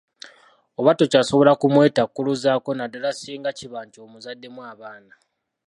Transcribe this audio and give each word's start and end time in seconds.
Oba 0.79 0.91
tokyasobola 0.99 1.51
kumwetakkuluzaako 1.61 2.69
naddala 2.73 3.09
singa 3.19 3.51
kiba 3.57 3.79
nti 3.85 3.97
omuzaddemu 4.05 4.59
abaana. 4.71 5.13